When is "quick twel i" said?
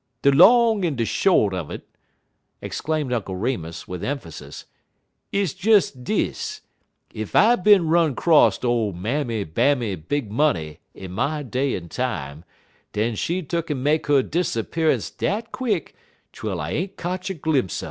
15.51-16.71